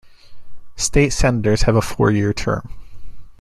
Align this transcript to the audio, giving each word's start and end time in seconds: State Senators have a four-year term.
State 0.77 1.11
Senators 1.11 1.61
have 1.61 1.75
a 1.75 1.81
four-year 1.83 2.33
term. 2.33 2.73